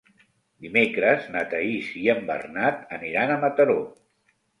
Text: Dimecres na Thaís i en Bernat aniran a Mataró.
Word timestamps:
Dimecres 0.65 1.27
na 1.35 1.43
Thaís 1.51 1.91
i 2.03 2.05
en 2.13 2.23
Bernat 2.29 2.81
aniran 2.97 3.35
a 3.35 3.37
Mataró. 3.45 3.77